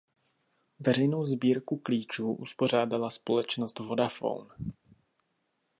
[0.79, 4.49] Veřejnou sbírku klíčů uspořádala společnost Vodafone.